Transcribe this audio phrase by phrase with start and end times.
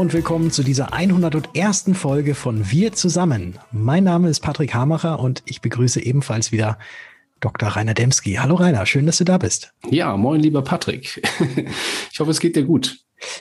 [0.00, 1.90] Und willkommen zu dieser 101.
[1.92, 3.58] Folge von Wir zusammen.
[3.70, 6.78] Mein Name ist Patrick Hamacher und ich begrüße ebenfalls wieder
[7.40, 7.68] Dr.
[7.68, 8.36] Rainer Demski.
[8.36, 9.74] Hallo Rainer, schön, dass du da bist.
[9.90, 11.22] Ja, moin lieber Patrick.
[12.10, 13.00] Ich hoffe, es geht dir gut.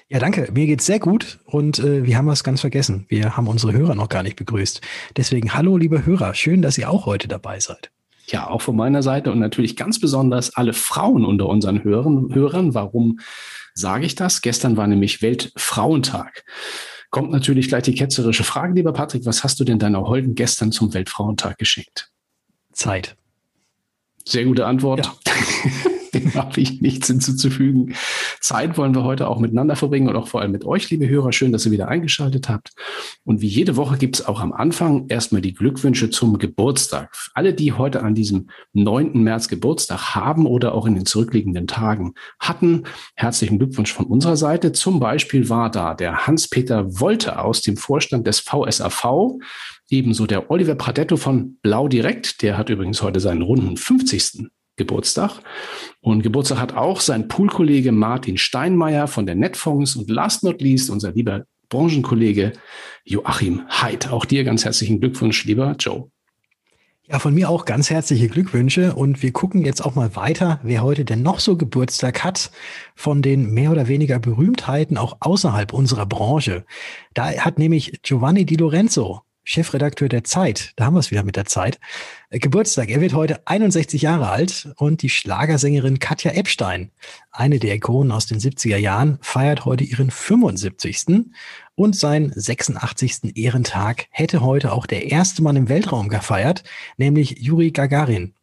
[0.09, 0.49] Ja, danke.
[0.51, 3.05] Mir geht's sehr gut und äh, wir haben was ganz vergessen.
[3.07, 4.81] Wir haben unsere Hörer noch gar nicht begrüßt.
[5.15, 7.89] Deswegen hallo liebe Hörer, schön, dass ihr auch heute dabei seid.
[8.27, 12.33] Ja, auch von meiner Seite und natürlich ganz besonders alle Frauen unter unseren Hörern.
[12.33, 12.73] Hörern.
[12.73, 13.19] Warum
[13.79, 14.41] sage ich das?
[14.41, 16.43] Gestern war nämlich Weltfrauentag.
[17.09, 20.71] Kommt natürlich gleich die ketzerische Frage, lieber Patrick, was hast du denn deiner Holden gestern
[20.71, 22.11] zum Weltfrauentag geschenkt?
[22.71, 23.15] Zeit.
[24.25, 25.05] Sehr gute Antwort.
[25.05, 25.33] Ja.
[26.13, 27.95] Dem habe ich nichts hinzuzufügen.
[28.39, 31.31] Zeit wollen wir heute auch miteinander verbringen und auch vor allem mit euch, liebe Hörer.
[31.31, 32.71] Schön, dass ihr wieder eingeschaltet habt.
[33.23, 37.13] Und wie jede Woche gibt es auch am Anfang erstmal die Glückwünsche zum Geburtstag.
[37.33, 39.21] Alle, die heute an diesem 9.
[39.21, 42.83] März Geburtstag haben oder auch in den zurückliegenden Tagen hatten,
[43.15, 44.71] herzlichen Glückwunsch von unserer Seite.
[44.71, 49.37] Zum Beispiel war da der Hans-Peter Wolte aus dem Vorstand des VSAV.
[49.89, 54.49] Ebenso der Oliver Pradetto von Blau Direkt, der hat übrigens heute seinen runden 50.
[54.79, 55.41] Geburtstag.
[56.01, 60.89] Und Geburtstag hat auch sein Poolkollege Martin Steinmeier von der Netfonds und last not least
[60.89, 62.53] unser lieber Branchenkollege
[63.03, 64.09] Joachim Heid.
[64.09, 66.09] Auch dir ganz herzlichen Glückwunsch, lieber Joe.
[67.11, 70.83] Ja, von mir auch ganz herzliche Glückwünsche und wir gucken jetzt auch mal weiter, wer
[70.83, 72.51] heute denn noch so Geburtstag hat
[72.95, 76.65] von den mehr oder weniger Berühmtheiten auch außerhalb unserer Branche.
[77.15, 81.35] Da hat nämlich Giovanni Di Lorenzo Chefredakteur der Zeit, da haben wir es wieder mit
[81.35, 81.79] der Zeit,
[82.29, 82.89] äh, Geburtstag.
[82.89, 86.91] Er wird heute 61 Jahre alt und die Schlagersängerin Katja Epstein,
[87.31, 91.31] eine der Ikonen aus den 70er Jahren, feiert heute ihren 75.
[91.73, 93.35] und seinen 86.
[93.35, 96.63] Ehrentag hätte heute auch der erste Mann im Weltraum gefeiert,
[96.97, 98.35] nämlich Juri Gagarin.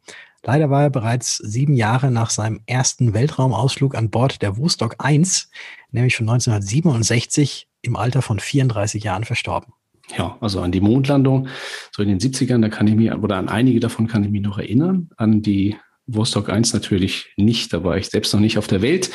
[0.43, 5.51] Leider war er bereits sieben Jahre nach seinem ersten Weltraumausflug an Bord der Vostok 1,
[5.93, 9.73] nämlich von 1967, im Alter von 34 Jahren verstorben
[10.17, 11.49] ja, also an die Mondlandung,
[11.93, 14.43] so in den 70ern, da kann ich mich, oder an einige davon kann ich mich
[14.43, 18.69] noch erinnern, an die Vostok 1 natürlich nicht, da war ich selbst noch nicht auf
[18.69, 19.11] der Welt,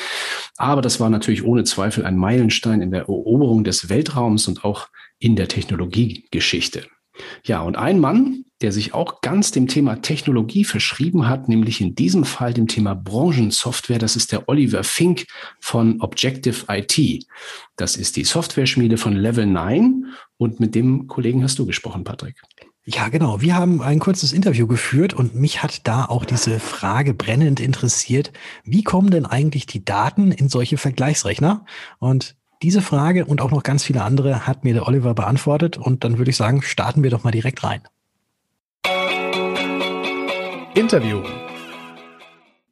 [0.57, 4.89] aber das war natürlich ohne Zweifel ein Meilenstein in der Eroberung des Weltraums und auch
[5.17, 6.87] in der Technologiegeschichte.
[7.45, 11.95] Ja, und ein Mann, der sich auch ganz dem Thema Technologie verschrieben hat, nämlich in
[11.95, 13.99] diesem Fall dem Thema Branchensoftware.
[13.99, 15.25] Das ist der Oliver Fink
[15.59, 17.25] von Objective IT.
[17.75, 20.05] Das ist die Software-Schmiede von Level 9
[20.37, 22.41] und mit dem Kollegen hast du gesprochen, Patrick.
[22.83, 23.41] Ja, genau.
[23.41, 28.31] Wir haben ein kurzes Interview geführt und mich hat da auch diese Frage brennend interessiert.
[28.63, 31.65] Wie kommen denn eigentlich die Daten in solche Vergleichsrechner?
[31.99, 36.03] Und diese Frage und auch noch ganz viele andere hat mir der Oliver beantwortet und
[36.03, 37.81] dann würde ich sagen, starten wir doch mal direkt rein.
[40.73, 41.21] Interview.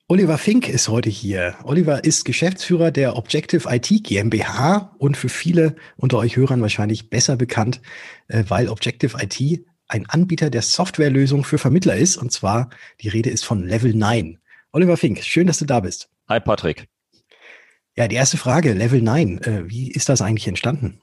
[0.08, 1.56] Oliver Fink ist heute hier.
[1.64, 7.36] Oliver ist Geschäftsführer der Objective IT GmbH und für viele unter euch Hörern wahrscheinlich besser
[7.36, 7.82] bekannt,
[8.30, 12.16] äh, weil Objective IT ein Anbieter der Softwarelösung für Vermittler ist.
[12.16, 12.70] Und zwar,
[13.02, 14.40] die Rede ist von Level 9.
[14.72, 16.10] Oliver Fink, schön, dass du da bist.
[16.30, 16.88] Hi Patrick.
[17.98, 21.02] Ja, die erste Frage, Level 9, äh, wie ist das eigentlich entstanden?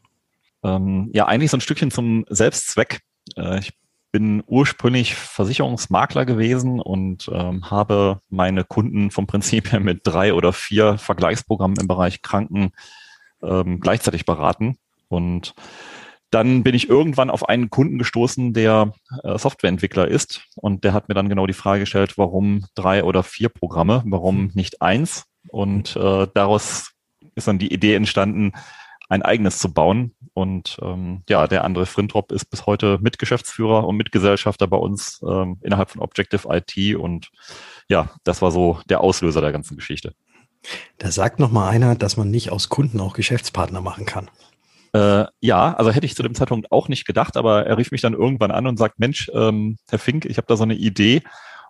[0.64, 3.00] Ähm, ja, eigentlich so ein Stückchen zum Selbstzweck.
[3.36, 3.74] Äh, ich
[4.12, 10.52] bin ursprünglich Versicherungsmakler gewesen und ähm, habe meine Kunden vom Prinzip her mit drei oder
[10.52, 12.72] vier Vergleichsprogrammen im Bereich Kranken
[13.42, 14.78] ähm, gleichzeitig beraten.
[15.08, 15.54] Und
[16.30, 20.42] dann bin ich irgendwann auf einen Kunden gestoßen, der äh, Softwareentwickler ist.
[20.56, 24.50] Und der hat mir dann genau die Frage gestellt, warum drei oder vier Programme, warum
[24.54, 25.26] nicht eins?
[25.48, 26.92] Und äh, daraus
[27.34, 28.52] ist dann die Idee entstanden,
[29.08, 30.14] ein eigenes zu bauen.
[30.34, 35.58] Und ähm, ja, der andere Frintrop ist bis heute Mitgeschäftsführer und Mitgesellschafter bei uns ähm,
[35.62, 36.96] innerhalb von Objective IT.
[36.96, 37.30] Und
[37.88, 40.12] ja, das war so der Auslöser der ganzen Geschichte.
[40.98, 44.30] Da sagt noch mal einer, dass man nicht aus Kunden auch Geschäftspartner machen kann.
[44.92, 48.00] Äh, ja, also hätte ich zu dem Zeitpunkt auch nicht gedacht, aber er rief mich
[48.00, 51.22] dann irgendwann an und sagt, Mensch, ähm, Herr Fink, ich habe da so eine Idee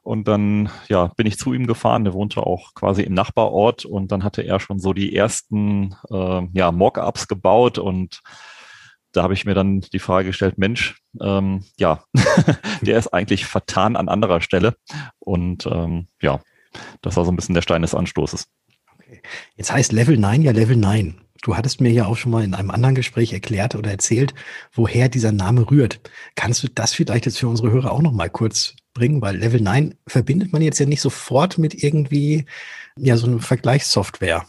[0.06, 2.05] und dann ja, bin ich zu ihm gefahren.
[2.05, 6.43] Der wohnte auch quasi im Nachbarort und dann hatte er schon so die ersten äh,
[6.53, 8.20] ja, Mock-ups gebaut und
[9.11, 12.05] da habe ich mir dann die Frage gestellt, Mensch, ähm, ja,
[12.82, 14.76] der ist eigentlich vertan an anderer Stelle.
[15.19, 16.41] Und ähm, ja,
[17.02, 18.47] das war so ein bisschen der Stein des Anstoßes.
[18.94, 19.23] Okay.
[19.56, 21.20] Jetzt heißt Level 9 ja Level 9.
[21.43, 24.35] Du hattest mir ja auch schon mal in einem anderen Gespräch erklärt oder erzählt,
[24.73, 26.00] woher dieser Name rührt.
[26.35, 29.22] Kannst du das vielleicht jetzt für unsere Hörer auch noch mal kurz bringen?
[29.22, 32.46] Weil Level 9 verbindet man jetzt ja nicht sofort mit irgendwie,
[32.98, 34.44] ja, so einer Vergleichssoftware.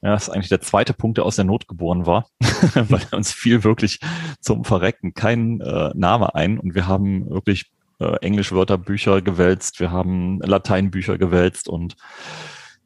[0.00, 2.28] Ja, das ist eigentlich der zweite Punkt, der aus der Not geboren war,
[2.74, 3.98] weil uns fiel wirklich
[4.40, 10.40] zum Verrecken kein äh, Name ein und wir haben wirklich äh, Englischwörterbücher gewälzt, wir haben
[10.40, 11.96] Lateinbücher gewälzt und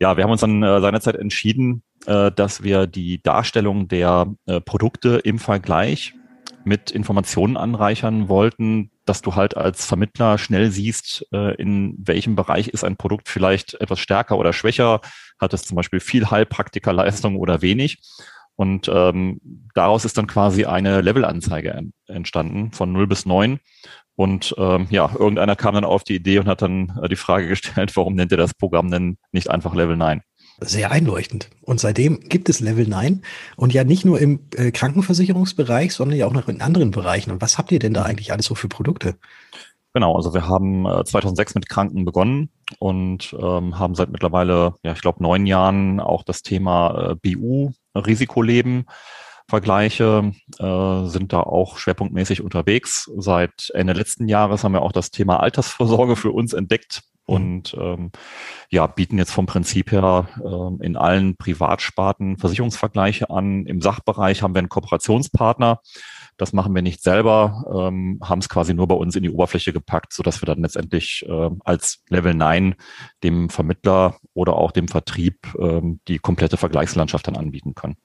[0.01, 4.61] ja, wir haben uns dann äh, seinerzeit entschieden, äh, dass wir die Darstellung der äh,
[4.63, 6.15] Produkte im Vergleich
[6.65, 12.69] mit Informationen anreichern wollten, dass du halt als Vermittler schnell siehst, äh, in welchem Bereich
[12.69, 15.01] ist ein Produkt vielleicht etwas stärker oder schwächer,
[15.41, 18.01] hat es zum Beispiel viel Heilpraktikerleistung oder wenig.
[18.55, 19.41] Und ähm,
[19.75, 23.59] daraus ist dann quasi eine Levelanzeige entstanden von 0 bis 9.
[24.15, 27.49] Und ähm, ja, irgendeiner kam dann auf die Idee und hat dann äh, die Frage
[27.49, 30.23] gestellt, warum nennt ihr das Programm denn nicht einfach Level 9?
[30.61, 31.51] Sehr einleuchtend.
[31.63, 33.23] Und seitdem gibt es Level 9
[33.57, 37.31] und ja nicht nur im äh, Krankenversicherungsbereich, sondern ja auch noch in anderen Bereichen.
[37.31, 39.17] Und was habt ihr denn da eigentlich alles so für Produkte?
[39.95, 44.93] Genau, also wir haben äh, 2006 mit Kranken begonnen und ähm, haben seit mittlerweile, ja,
[44.93, 48.87] ich glaube, neun Jahren auch das Thema äh, BU, Risikoleben,
[49.49, 53.11] Vergleiche, äh, sind da auch schwerpunktmäßig unterwegs.
[53.19, 57.03] Seit Ende letzten Jahres haben wir auch das Thema Altersvorsorge für uns entdeckt.
[57.25, 58.11] Und ähm,
[58.71, 63.67] ja, bieten jetzt vom Prinzip her äh, in allen Privatsparten Versicherungsvergleiche an.
[63.67, 65.81] Im Sachbereich haben wir einen Kooperationspartner.
[66.37, 69.73] Das machen wir nicht selber, ähm, haben es quasi nur bei uns in die Oberfläche
[69.73, 72.75] gepackt, so dass wir dann letztendlich äh, als Level 9
[73.23, 77.97] dem Vermittler oder auch dem Vertrieb ähm, die komplette Vergleichslandschaft dann anbieten können.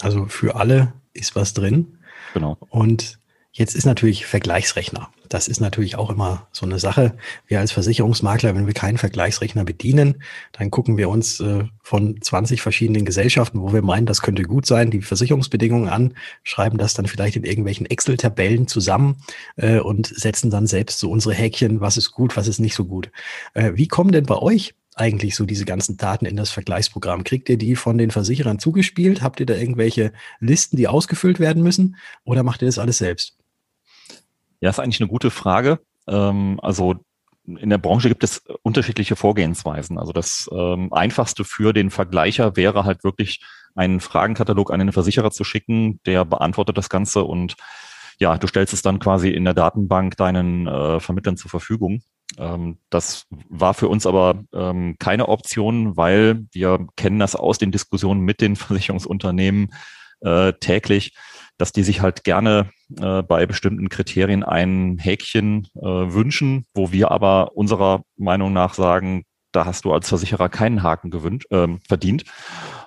[0.00, 1.98] Also für alle ist was drin.
[2.34, 2.58] Genau.
[2.68, 3.18] Und
[3.54, 5.10] jetzt ist natürlich Vergleichsrechner.
[5.28, 7.16] Das ist natürlich auch immer so eine Sache.
[7.46, 10.22] Wir als Versicherungsmakler, wenn wir keinen Vergleichsrechner bedienen,
[10.52, 14.66] dann gucken wir uns äh, von 20 verschiedenen Gesellschaften, wo wir meinen, das könnte gut
[14.66, 19.22] sein, die Versicherungsbedingungen an, schreiben das dann vielleicht in irgendwelchen Excel-Tabellen zusammen
[19.56, 22.84] äh, und setzen dann selbst so unsere Häkchen, was ist gut, was ist nicht so
[22.84, 23.10] gut.
[23.54, 27.22] Äh, wie kommen denn bei euch eigentlich so diese ganzen Daten in das Vergleichsprogramm?
[27.22, 29.22] Kriegt ihr die von den Versicherern zugespielt?
[29.22, 31.96] Habt ihr da irgendwelche Listen, die ausgefüllt werden müssen?
[32.24, 33.36] Oder macht ihr das alles selbst?
[34.64, 35.78] Ja, ist eigentlich eine gute Frage.
[36.08, 36.94] Ähm, also
[37.46, 39.98] in der Branche gibt es unterschiedliche Vorgehensweisen.
[39.98, 43.44] Also das ähm, einfachste für den Vergleicher wäre halt wirklich
[43.74, 47.56] einen Fragenkatalog an den Versicherer zu schicken, der beantwortet das Ganze und
[48.18, 52.00] ja, du stellst es dann quasi in der Datenbank deinen äh, Vermittlern zur Verfügung.
[52.38, 57.70] Ähm, das war für uns aber ähm, keine Option, weil wir kennen das aus den
[57.70, 59.74] Diskussionen mit den Versicherungsunternehmen
[60.20, 61.12] äh, täglich,
[61.58, 62.70] dass die sich halt gerne
[63.00, 69.24] äh, bei bestimmten Kriterien ein Häkchen äh, wünschen, wo wir aber unserer Meinung nach sagen,
[69.52, 72.24] da hast du als Versicherer keinen Haken gewünscht, äh, verdient.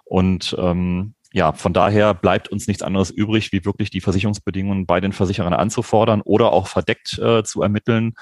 [0.03, 4.99] Und ähm, ja, von daher bleibt uns nichts anderes übrig, wie wirklich die Versicherungsbedingungen bei
[4.99, 8.13] den Versicherern anzufordern oder auch verdeckt äh, zu ermitteln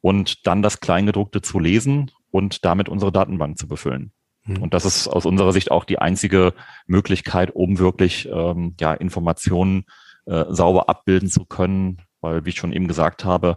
[0.00, 4.12] und dann das Kleingedruckte zu lesen und damit unsere Datenbank zu befüllen.
[4.44, 4.62] Mhm.
[4.62, 6.54] Und das ist aus unserer Sicht auch die einzige
[6.86, 9.84] Möglichkeit, um wirklich ähm, ja, Informationen
[10.26, 13.56] äh, sauber abbilden zu können, weil, wie ich schon eben gesagt habe,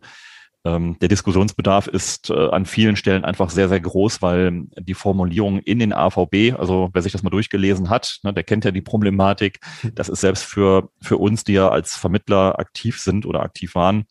[0.65, 5.59] ähm, der Diskussionsbedarf ist äh, an vielen Stellen einfach sehr, sehr groß, weil die Formulierung
[5.59, 8.81] in den AVB, also wer sich das mal durchgelesen hat, ne, der kennt ja die
[8.81, 9.59] Problematik.
[9.83, 9.93] Mhm.
[9.93, 14.05] Das ist selbst für, für uns, die ja als Vermittler aktiv sind oder aktiv waren,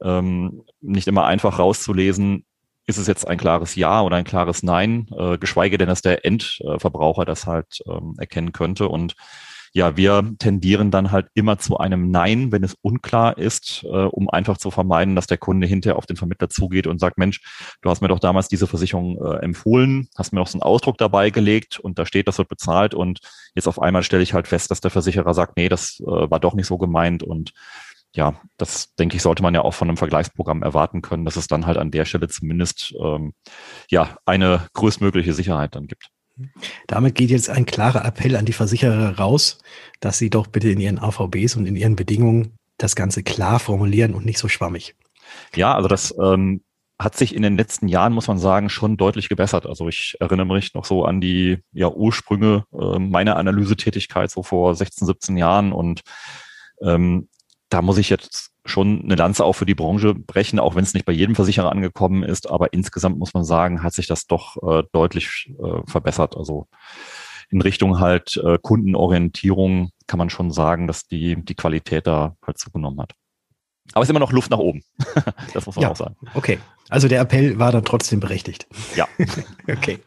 [0.00, 2.44] ähm, nicht immer einfach rauszulesen,
[2.86, 6.24] ist es jetzt ein klares Ja oder ein klares Nein, äh, geschweige denn, dass der
[6.24, 8.88] Endverbraucher das halt ähm, erkennen könnte.
[8.88, 9.14] Und
[9.72, 14.28] ja, wir tendieren dann halt immer zu einem Nein, wenn es unklar ist, äh, um
[14.28, 17.40] einfach zu vermeiden, dass der Kunde hinterher auf den Vermittler zugeht und sagt, Mensch,
[17.80, 20.98] du hast mir doch damals diese Versicherung äh, empfohlen, hast mir noch so einen Ausdruck
[20.98, 23.20] dabei gelegt und da steht, das wird bezahlt und
[23.54, 26.40] jetzt auf einmal stelle ich halt fest, dass der Versicherer sagt, nee, das äh, war
[26.40, 27.52] doch nicht so gemeint und
[28.14, 31.46] ja, das denke ich, sollte man ja auch von einem Vergleichsprogramm erwarten können, dass es
[31.46, 33.32] dann halt an der Stelle zumindest ähm,
[33.88, 36.10] ja eine größtmögliche Sicherheit dann gibt.
[36.86, 39.58] Damit geht jetzt ein klarer Appell an die Versicherer raus,
[40.00, 44.14] dass sie doch bitte in ihren AVBs und in ihren Bedingungen das Ganze klar formulieren
[44.14, 44.96] und nicht so schwammig.
[45.54, 46.62] Ja, also das ähm,
[47.00, 49.66] hat sich in den letzten Jahren, muss man sagen, schon deutlich gebessert.
[49.66, 54.74] Also ich erinnere mich noch so an die ja, Ursprünge äh, meiner Analysetätigkeit so vor
[54.74, 56.02] 16, 17 Jahren und
[56.82, 57.28] ähm,
[57.70, 60.92] da muss ich jetzt schon eine Lanze auch für die Branche brechen, auch wenn es
[60.92, 62.50] nicht bei jedem Versicherer angekommen ist.
[62.50, 66.36] Aber insgesamt muss man sagen, hat sich das doch äh, deutlich äh, verbessert.
[66.36, 66.66] Also
[67.48, 72.58] in Richtung halt äh, Kundenorientierung kann man schon sagen, dass die, die Qualität da halt
[72.58, 73.12] zugenommen hat.
[73.92, 74.82] Aber es ist immer noch Luft nach oben.
[75.54, 76.16] das muss man ja, auch sagen.
[76.34, 76.58] Okay.
[76.88, 78.66] Also der Appell war dann trotzdem berechtigt.
[78.94, 79.08] Ja.
[79.68, 80.00] okay.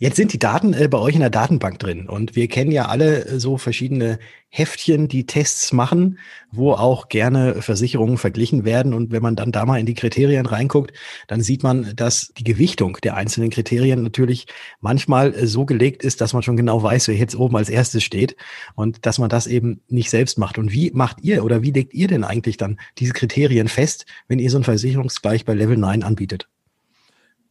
[0.00, 2.86] Jetzt sind die Daten äh, bei euch in der Datenbank drin und wir kennen ja
[2.86, 4.18] alle äh, so verschiedene
[4.48, 6.18] Heftchen, die Tests machen,
[6.50, 8.92] wo auch gerne Versicherungen verglichen werden.
[8.92, 10.92] Und wenn man dann da mal in die Kriterien reinguckt,
[11.26, 14.46] dann sieht man, dass die Gewichtung der einzelnen Kriterien natürlich
[14.80, 18.02] manchmal äh, so gelegt ist, dass man schon genau weiß, wer jetzt oben als erstes
[18.02, 18.36] steht
[18.74, 20.58] und dass man das eben nicht selbst macht.
[20.58, 24.38] Und wie macht ihr oder wie legt ihr denn eigentlich dann diese Kriterien fest, wenn
[24.38, 26.48] ihr so ein Versicherungsgleich bei Level 9 anbietet?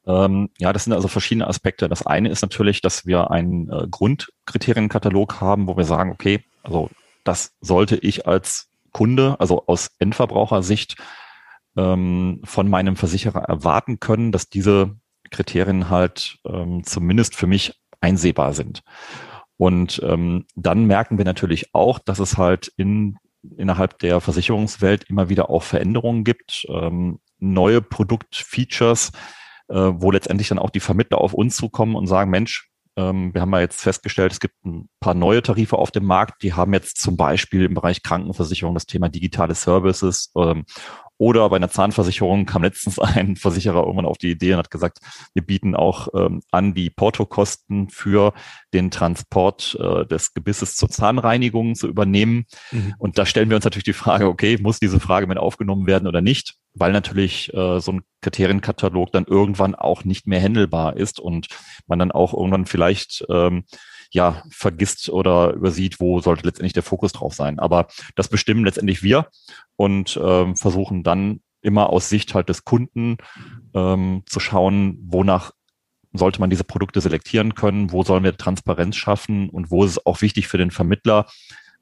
[0.05, 1.87] Ähm, ja, das sind also verschiedene Aspekte.
[1.87, 6.89] Das eine ist natürlich, dass wir einen äh, Grundkriterienkatalog haben, wo wir sagen, okay, also
[7.23, 10.97] das sollte ich als Kunde, also aus Endverbrauchersicht,
[11.77, 14.95] ähm, von meinem Versicherer erwarten können, dass diese
[15.31, 18.83] Kriterien halt ähm, zumindest für mich einsehbar sind.
[19.57, 23.17] Und ähm, dann merken wir natürlich auch, dass es halt in,
[23.57, 29.11] innerhalb der Versicherungswelt immer wieder auch Veränderungen gibt, ähm, neue Produktfeatures,
[29.79, 33.51] wo letztendlich dann auch die Vermittler auf uns zukommen und sagen, Mensch, ähm, wir haben
[33.53, 37.01] ja jetzt festgestellt, es gibt ein paar neue Tarife auf dem Markt, die haben jetzt
[37.01, 40.65] zum Beispiel im Bereich Krankenversicherung das Thema digitale Services ähm,
[41.17, 44.99] oder bei einer Zahnversicherung kam letztens ein Versicherer irgendwann auf die Idee und hat gesagt,
[45.33, 48.33] wir bieten auch ähm, an, die Portokosten für
[48.73, 52.45] den Transport äh, des Gebisses zur Zahnreinigung zu übernehmen.
[52.71, 52.95] Mhm.
[52.97, 56.07] Und da stellen wir uns natürlich die Frage, okay, muss diese Frage mit aufgenommen werden
[56.07, 56.55] oder nicht?
[56.73, 61.47] Weil natürlich äh, so ein Kriterienkatalog dann irgendwann auch nicht mehr händelbar ist und
[61.87, 63.65] man dann auch irgendwann vielleicht ähm,
[64.11, 67.59] ja, vergisst oder übersieht, wo sollte letztendlich der Fokus drauf sein.
[67.59, 69.27] Aber das bestimmen letztendlich wir
[69.75, 73.17] und ähm, versuchen dann immer aus Sicht halt des Kunden
[73.73, 75.51] ähm, zu schauen, wonach
[76.13, 80.05] sollte man diese Produkte selektieren können, wo sollen wir Transparenz schaffen und wo ist es
[80.05, 81.25] auch wichtig für den Vermittler,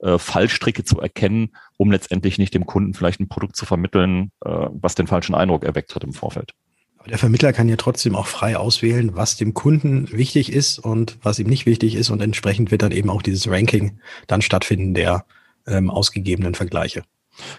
[0.02, 4.68] äh, Fallstricke zu erkennen, um letztendlich nicht dem Kunden vielleicht ein Produkt zu vermitteln, äh,
[4.72, 6.54] was den falschen Eindruck erweckt hat im Vorfeld.
[6.98, 11.18] Aber der Vermittler kann ja trotzdem auch frei auswählen, was dem Kunden wichtig ist und
[11.24, 12.12] was ihm nicht wichtig ist.
[12.12, 15.26] Und entsprechend wird dann eben auch dieses Ranking dann stattfinden der
[15.66, 17.04] ähm, ausgegebenen Vergleiche.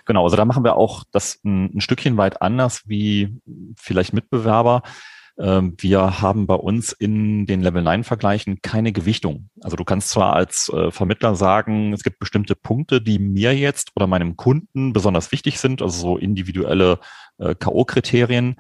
[0.05, 3.37] Genau, also da machen wir auch das ein, ein Stückchen weit anders wie
[3.77, 4.83] vielleicht Mitbewerber.
[5.43, 9.51] Ähm, wir haben bei uns in den Level 9 Vergleichen keine Gewichtung.
[9.61, 13.91] Also du kannst zwar als äh, Vermittler sagen, es gibt bestimmte Punkte, die mir jetzt
[13.97, 17.01] oder meinem Kunden besonders wichtig sind, also so individuelle
[17.39, 18.55] äh, K.O.-Kriterien,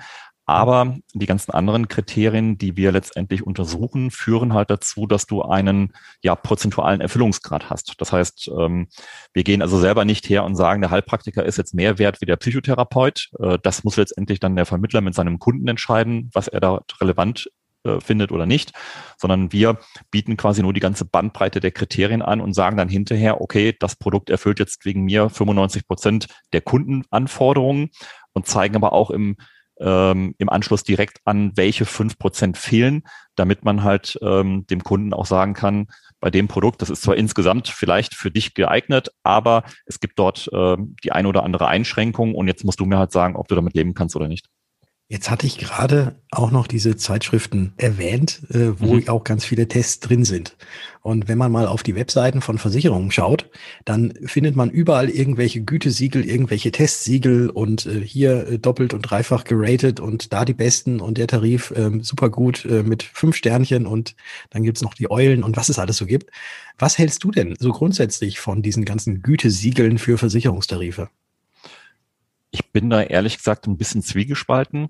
[0.44, 5.92] aber die ganzen anderen Kriterien, die wir letztendlich untersuchen, führen halt dazu, dass du einen
[6.22, 7.94] ja prozentualen Erfüllungsgrad hast.
[8.00, 8.88] Das heißt, ähm,
[9.32, 12.26] wir gehen also selber nicht her und sagen, der Heilpraktiker ist jetzt mehr wert wie
[12.26, 13.30] der Psychotherapeut.
[13.38, 17.48] Äh, das muss letztendlich dann der Vermittler mit seinem Kunden entscheiden, was er da relevant
[17.84, 18.72] äh, findet oder nicht,
[19.18, 19.78] sondern wir
[20.12, 23.96] bieten quasi nur die ganze Bandbreite der Kriterien an und sagen dann hinterher, okay, das
[23.96, 27.90] Produkt erfüllt jetzt wegen mir 95 Prozent der Kundenanforderungen
[28.34, 29.36] und zeigen aber auch im
[29.82, 33.02] ähm, im Anschluss direkt an, welche fünf Prozent fehlen,
[33.36, 35.88] damit man halt ähm, dem Kunden auch sagen kann,
[36.20, 40.48] bei dem Produkt, das ist zwar insgesamt vielleicht für dich geeignet, aber es gibt dort
[40.52, 43.54] ähm, die ein oder andere Einschränkung und jetzt musst du mir halt sagen, ob du
[43.56, 44.48] damit leben kannst oder nicht.
[45.12, 49.10] Jetzt hatte ich gerade auch noch diese Zeitschriften erwähnt, äh, wo mhm.
[49.10, 50.56] auch ganz viele Tests drin sind.
[51.02, 53.50] Und wenn man mal auf die Webseiten von Versicherungen schaut,
[53.84, 59.44] dann findet man überall irgendwelche Gütesiegel, irgendwelche Testsiegel und äh, hier äh, doppelt und dreifach
[59.44, 63.86] geratet und da die besten und der Tarif äh, super gut äh, mit fünf Sternchen
[63.86, 64.16] und
[64.48, 66.30] dann gibt's noch die Eulen und was es alles so gibt.
[66.78, 71.10] Was hältst du denn so grundsätzlich von diesen ganzen Gütesiegeln für Versicherungstarife?
[72.50, 74.88] Ich bin da ehrlich gesagt ein bisschen zwiegespalten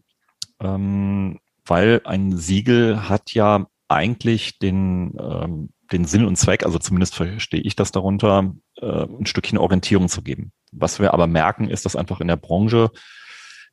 [0.63, 7.15] ähm, weil ein Siegel hat ja eigentlich den, ähm, den Sinn und Zweck, also zumindest
[7.15, 10.53] verstehe ich das darunter, äh, ein Stückchen Orientierung zu geben.
[10.73, 12.91] Was wir aber merken, ist, dass einfach in der Branche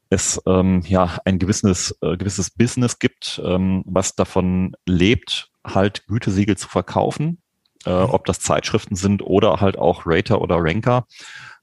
[0.10, 6.58] es ähm, ja ein gewisses, äh, gewisses Business gibt, ähm, was davon lebt, halt Gütesiegel
[6.58, 7.42] zu verkaufen,
[7.86, 8.10] äh, mhm.
[8.10, 11.06] ob das Zeitschriften sind oder halt auch Rater oder Ranker.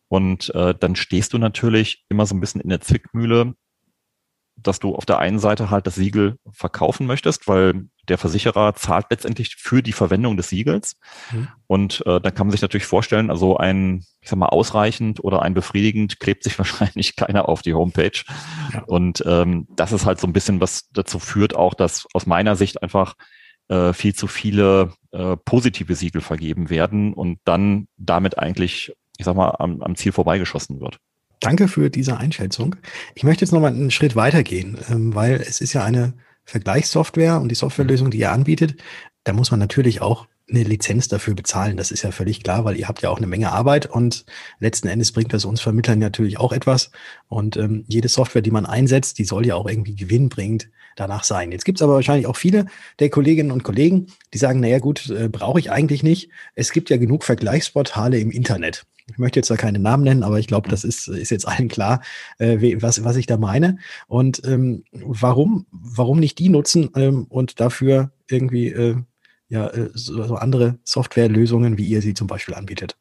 [0.09, 3.54] Und äh, dann stehst du natürlich immer so ein bisschen in der Zwickmühle,
[4.57, 9.07] dass du auf der einen Seite halt das Siegel verkaufen möchtest, weil der Versicherer zahlt
[9.11, 10.97] letztendlich für die Verwendung des Siegels.
[11.33, 11.49] Mhm.
[11.67, 15.43] Und äh, dann kann man sich natürlich vorstellen, also ein, ich sag mal, ausreichend oder
[15.43, 18.25] ein befriedigend klebt sich wahrscheinlich keiner auf die Homepage.
[18.73, 18.83] Ja.
[18.87, 22.57] Und ähm, das ist halt so ein bisschen, was dazu führt, auch, dass aus meiner
[22.57, 23.15] Sicht einfach
[23.69, 29.37] äh, viel zu viele äh, positive Siegel vergeben werden und dann damit eigentlich, ich sag
[29.37, 30.99] mal, am, am Ziel vorbeigeschossen wird.
[31.47, 32.76] Danke für diese Einschätzung.
[33.15, 37.41] Ich möchte jetzt noch mal einen Schritt weitergehen, ähm, weil es ist ja eine Vergleichssoftware
[37.41, 38.76] und die Softwarelösung, die ihr anbietet,
[39.23, 41.76] da muss man natürlich auch eine Lizenz dafür bezahlen.
[41.76, 44.25] Das ist ja völlig klar, weil ihr habt ja auch eine Menge Arbeit und
[44.59, 46.91] letzten Endes bringt das uns Vermittlern natürlich auch etwas.
[47.29, 51.53] Und ähm, jede Software, die man einsetzt, die soll ja auch irgendwie gewinnbringend danach sein.
[51.53, 52.67] Jetzt gibt es aber wahrscheinlich auch viele
[52.99, 56.31] der Kolleginnen und Kollegen, die sagen, naja gut, äh, brauche ich eigentlich nicht.
[56.55, 58.85] Es gibt ja genug Vergleichsportale im Internet.
[59.09, 61.69] Ich möchte jetzt da keine Namen nennen, aber ich glaube, das ist, ist jetzt allen
[61.69, 62.03] klar,
[62.39, 63.79] äh, was, was ich da meine.
[64.09, 68.97] Und ähm, warum, warum nicht die nutzen ähm, und dafür irgendwie äh,
[69.49, 72.97] ja, äh, so, so andere Softwarelösungen, wie ihr sie zum Beispiel anbietet?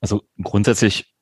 [0.00, 1.12] Also grundsätzlich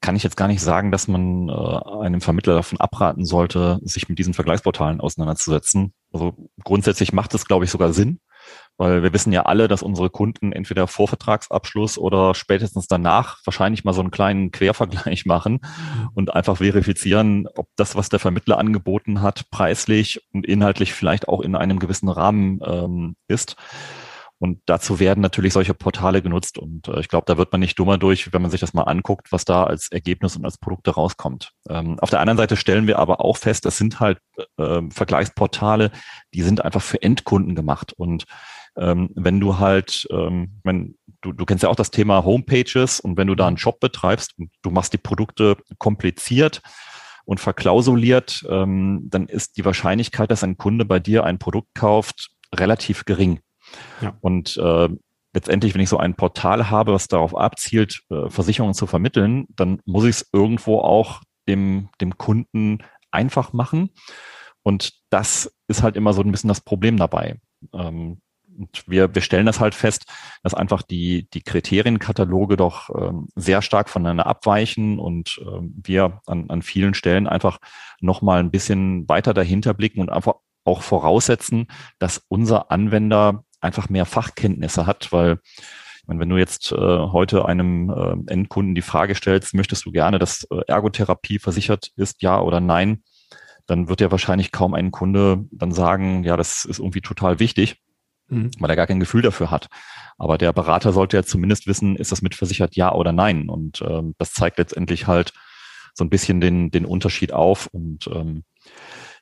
[0.00, 4.08] kann ich jetzt gar nicht sagen, dass man äh, einem Vermittler davon abraten sollte, sich
[4.08, 5.92] mit diesen Vergleichsportalen auseinanderzusetzen.
[6.12, 8.20] Also grundsätzlich macht es, glaube ich, sogar Sinn,
[8.76, 13.84] weil wir wissen ja alle, dass unsere Kunden entweder vor Vertragsabschluss oder spätestens danach wahrscheinlich
[13.84, 15.60] mal so einen kleinen Quervergleich machen
[16.14, 21.40] und einfach verifizieren, ob das, was der Vermittler angeboten hat, preislich und inhaltlich vielleicht auch
[21.40, 23.56] in einem gewissen Rahmen ähm, ist.
[24.42, 26.58] Und dazu werden natürlich solche Portale genutzt.
[26.58, 28.82] Und äh, ich glaube, da wird man nicht dummer durch, wenn man sich das mal
[28.82, 31.52] anguckt, was da als Ergebnis und als Produkte rauskommt.
[31.68, 34.18] Ähm, auf der anderen Seite stellen wir aber auch fest, das sind halt
[34.56, 35.92] äh, Vergleichsportale,
[36.34, 37.92] die sind einfach für Endkunden gemacht.
[37.92, 38.24] Und
[38.76, 43.16] ähm, wenn du halt, ähm, wenn du, du kennst ja auch das Thema Homepages und
[43.16, 46.62] wenn du da einen Shop betreibst und du machst die Produkte kompliziert,
[47.24, 52.30] und verklausuliert, ähm, dann ist die Wahrscheinlichkeit, dass ein Kunde bei dir ein Produkt kauft,
[52.54, 53.40] relativ gering.
[54.00, 54.16] Ja.
[54.20, 54.88] Und äh,
[55.32, 59.80] letztendlich, wenn ich so ein Portal habe, was darauf abzielt, äh, Versicherungen zu vermitteln, dann
[59.84, 62.78] muss ich es irgendwo auch dem, dem Kunden
[63.10, 63.90] einfach machen.
[64.62, 67.40] Und das ist halt immer so ein bisschen das Problem dabei.
[67.72, 68.20] Ähm,
[68.58, 70.04] und wir, wir stellen das halt fest,
[70.42, 76.50] dass einfach die, die Kriterienkataloge doch ähm, sehr stark voneinander abweichen und ähm, wir an,
[76.50, 77.58] an vielen Stellen einfach
[78.00, 81.66] nochmal ein bisschen weiter dahinter blicken und einfach auch voraussetzen,
[81.98, 85.38] dass unser Anwender einfach mehr Fachkenntnisse hat, weil
[86.02, 89.92] ich meine, wenn du jetzt äh, heute einem äh, Endkunden die Frage stellst, möchtest du
[89.92, 93.04] gerne, dass äh, Ergotherapie versichert ist, ja oder nein,
[93.66, 97.80] dann wird ja wahrscheinlich kaum ein Kunde dann sagen, ja, das ist irgendwie total wichtig,
[98.32, 98.50] mhm.
[98.58, 99.68] weil er gar kein Gefühl dafür hat.
[100.18, 103.48] Aber der Berater sollte ja zumindest wissen, ist das mitversichert, ja oder nein.
[103.48, 105.32] Und ähm, das zeigt letztendlich halt
[105.94, 107.66] so ein bisschen den, den Unterschied auf.
[107.66, 108.44] Und ähm,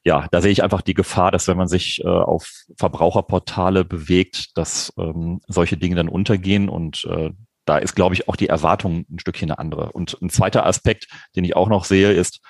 [0.04, 4.56] ja, da sehe ich einfach die Gefahr, dass wenn man sich äh, auf Verbraucherportale bewegt,
[4.56, 7.30] dass ähm, solche Dinge dann untergehen und äh,
[7.66, 9.92] da ist, glaube ich, auch die Erwartung ein Stückchen eine andere.
[9.92, 11.06] Und ein zweiter Aspekt,
[11.36, 12.40] den ich auch noch sehe, ist,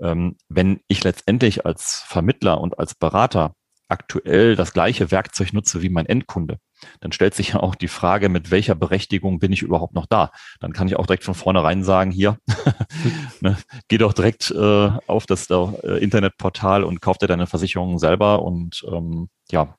[0.00, 3.54] ähm, wenn ich letztendlich als Vermittler und als Berater
[3.92, 6.58] aktuell das gleiche Werkzeug nutze wie mein Endkunde,
[7.00, 10.30] dann stellt sich ja auch die Frage, mit welcher Berechtigung bin ich überhaupt noch da?
[10.60, 12.38] Dann kann ich auch direkt von vornherein sagen, hier,
[13.40, 13.56] ne,
[13.88, 18.84] geh doch direkt äh, auf das äh, Internetportal und kauf dir deine Versicherung selber und
[18.90, 19.76] ähm, ja,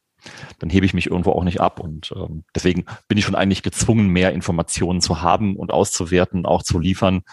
[0.60, 1.80] dann hebe ich mich irgendwo auch nicht ab.
[1.80, 6.64] Und ähm, deswegen bin ich schon eigentlich gezwungen, mehr Informationen zu haben und auszuwerten, auch
[6.64, 7.24] zu liefern,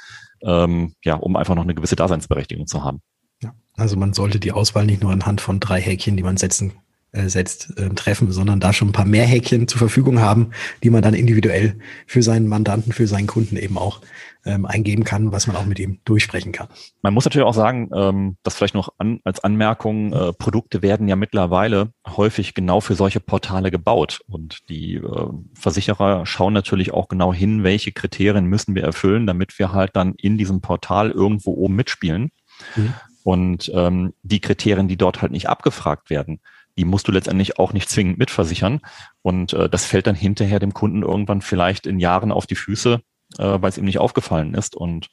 [0.43, 3.01] ähm, ja, um einfach noch eine gewisse Daseinsberechtigung zu haben.
[3.43, 6.73] Ja, also man sollte die Auswahl nicht nur anhand von drei Häkchen, die man setzen
[7.13, 10.51] äh, setzt, äh, treffen, sondern da schon ein paar mehr Häkchen zur Verfügung haben,
[10.85, 11.77] die man dann individuell
[12.07, 14.01] für seinen Mandanten, für seinen Kunden eben auch
[14.45, 16.69] ähm, eingeben kann, was man auch mit ihm durchsprechen kann.
[17.03, 21.09] Man muss natürlich auch sagen, ähm, das vielleicht noch an, als Anmerkung, äh, Produkte werden
[21.09, 24.21] ja mittlerweile häufig genau für solche Portale gebaut.
[24.29, 29.59] Und die äh, Versicherer schauen natürlich auch genau hin, welche Kriterien müssen wir erfüllen, damit
[29.59, 32.31] wir halt dann in diesem Portal irgendwo oben mitspielen.
[32.77, 32.95] Mhm.
[33.25, 36.41] Und ähm, die Kriterien, die dort halt nicht abgefragt werden,
[36.77, 38.81] die musst du letztendlich auch nicht zwingend mitversichern.
[39.23, 43.01] Und äh, das fällt dann hinterher dem Kunden irgendwann vielleicht in Jahren auf die Füße,
[43.39, 44.75] äh, weil es ihm nicht aufgefallen ist.
[44.75, 45.11] Und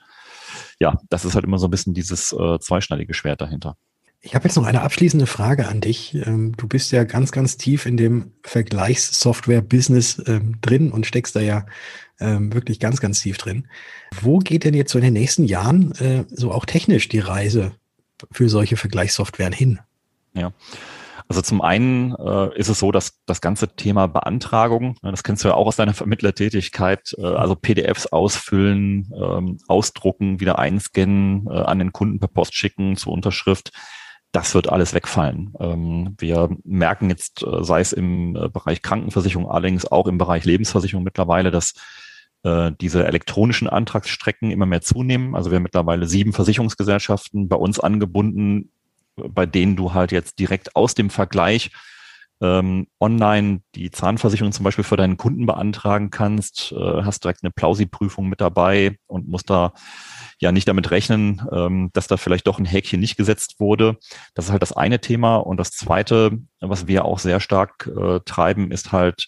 [0.79, 3.75] ja, das ist halt immer so ein bisschen dieses äh, zweischneidige Schwert dahinter.
[4.19, 6.15] Ich habe jetzt noch eine abschließende Frage an dich.
[6.15, 11.39] Ähm, du bist ja ganz, ganz tief in dem Vergleichssoftware-Business ähm, drin und steckst da
[11.39, 11.65] ja
[12.19, 13.67] ähm, wirklich ganz, ganz tief drin.
[14.21, 17.73] Wo geht denn jetzt so in den nächsten Jahren äh, so auch technisch die Reise
[18.31, 19.79] für solche Vergleichssoftwaren hin?
[20.33, 20.51] Ja,
[21.29, 25.43] also zum einen äh, ist es so, dass das ganze Thema Beantragung, ne, das kennst
[25.43, 31.59] du ja auch aus deiner Vermittlertätigkeit, äh, also PDFs ausfüllen, ähm, ausdrucken, wieder einscannen, äh,
[31.59, 33.71] an den Kunden per Post schicken zur Unterschrift,
[34.31, 35.53] das wird alles wegfallen.
[35.59, 40.45] Ähm, wir merken jetzt, äh, sei es im äh, Bereich Krankenversicherung, allerdings auch im Bereich
[40.45, 41.73] Lebensversicherung mittlerweile, dass
[42.43, 45.35] äh, diese elektronischen Antragsstrecken immer mehr zunehmen.
[45.35, 48.71] Also wir haben mittlerweile sieben Versicherungsgesellschaften bei uns angebunden,
[49.15, 51.71] bei denen du halt jetzt direkt aus dem Vergleich
[52.39, 57.51] ähm, online die Zahnversicherung zum Beispiel für deinen Kunden beantragen kannst, äh, hast direkt eine
[57.51, 59.73] Plausi-Prüfung mit dabei und musst da
[60.39, 63.97] ja nicht damit rechnen, ähm, dass da vielleicht doch ein Häkchen nicht gesetzt wurde.
[64.35, 65.37] Das ist halt das eine Thema.
[65.37, 69.27] Und das zweite, was wir auch sehr stark äh, treiben, ist halt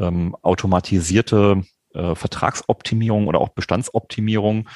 [0.00, 1.62] ähm, automatisierte
[1.98, 4.68] äh, Vertragsoptimierung oder auch Bestandsoptimierung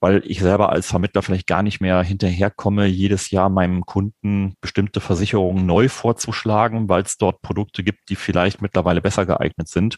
[0.00, 5.00] weil ich selber als Vermittler vielleicht gar nicht mehr hinterherkomme, jedes Jahr meinem Kunden bestimmte
[5.00, 9.96] Versicherungen neu vorzuschlagen, weil es dort Produkte gibt, die vielleicht mittlerweile besser geeignet sind.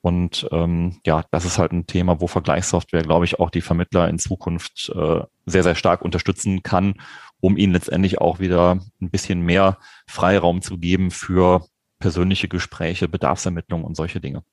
[0.00, 4.08] Und ähm, ja, das ist halt ein Thema, wo Vergleichssoftware, glaube ich, auch die Vermittler
[4.08, 6.94] in Zukunft äh, sehr, sehr stark unterstützen kann,
[7.40, 11.66] um ihnen letztendlich auch wieder ein bisschen mehr Freiraum zu geben für
[11.98, 14.44] persönliche Gespräche, Bedarfsermittlung und solche Dinge.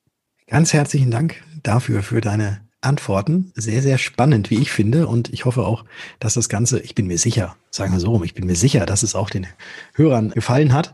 [0.48, 3.52] Ganz herzlichen Dank dafür, für deine Antworten.
[3.56, 5.08] Sehr, sehr spannend, wie ich finde.
[5.08, 5.86] Und ich hoffe auch,
[6.20, 8.86] dass das Ganze, ich bin mir sicher, sagen wir so rum, ich bin mir sicher,
[8.86, 9.48] dass es auch den
[9.96, 10.94] Hörern gefallen hat.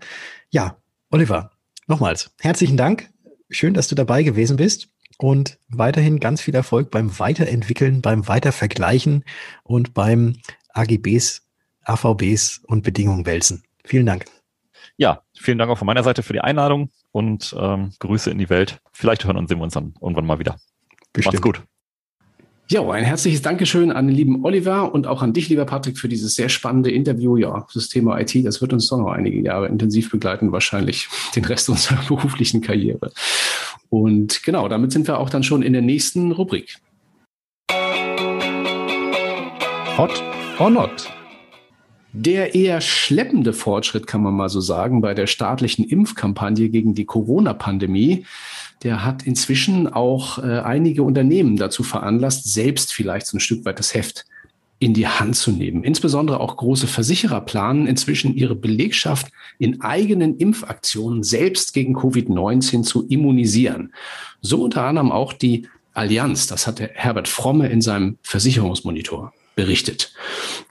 [0.52, 0.78] Ja,
[1.10, 1.52] Oliver,
[1.88, 3.10] nochmals herzlichen Dank.
[3.50, 4.90] Schön, dass du dabei gewesen bist.
[5.18, 9.26] Und weiterhin ganz viel Erfolg beim Weiterentwickeln, beim Weitervergleichen
[9.64, 10.38] und beim
[10.74, 11.42] AGBs,
[11.84, 13.64] AVBs und Bedingungen wälzen.
[13.84, 14.26] Vielen Dank.
[14.96, 18.50] Ja, vielen Dank auch von meiner Seite für die Einladung und ähm, Grüße in die
[18.50, 18.80] Welt.
[18.92, 20.58] Vielleicht hören und sehen wir uns dann irgendwann mal wieder.
[21.14, 21.34] Bestimmt.
[21.34, 21.64] Macht's gut.
[22.72, 26.08] Ja, ein herzliches Dankeschön an den lieben Oliver und auch an dich, lieber Patrick, für
[26.08, 27.36] dieses sehr spannende Interview.
[27.36, 31.46] Ja, das Thema IT, das wird uns doch noch einige Jahre intensiv begleiten, wahrscheinlich den
[31.46, 33.12] Rest unserer beruflichen Karriere.
[33.90, 36.78] Und genau, damit sind wir auch dann schon in der nächsten Rubrik.
[39.98, 40.24] Hot
[40.60, 41.19] or not?
[42.12, 47.06] Der eher schleppende Fortschritt, kann man mal so sagen, bei der staatlichen Impfkampagne gegen die
[47.06, 48.26] Corona-Pandemie,
[48.84, 53.78] der hat inzwischen auch äh, einige Unternehmen dazu veranlasst, selbst vielleicht so ein Stück weit
[53.78, 54.26] das Heft
[54.80, 55.84] in die Hand zu nehmen.
[55.84, 59.28] Insbesondere auch große Versicherer planen inzwischen ihre Belegschaft
[59.60, 63.94] in eigenen Impfaktionen selbst gegen Covid-19 zu immunisieren.
[64.42, 66.48] So unter anderem auch die Allianz.
[66.48, 70.14] Das hat der Herbert Fromme in seinem Versicherungsmonitor berichtet.